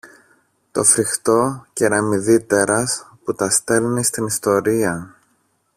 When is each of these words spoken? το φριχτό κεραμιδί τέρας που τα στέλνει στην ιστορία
το 0.71 0.83
φριχτό 0.83 1.65
κεραμιδί 1.73 2.41
τέρας 2.41 3.11
που 3.23 3.33
τα 3.33 3.49
στέλνει 3.49 4.03
στην 4.03 4.25
ιστορία 4.25 5.15